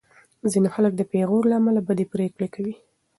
[0.51, 2.73] ځینې خلک د پېغور له امله بدې پرېکړې کوي.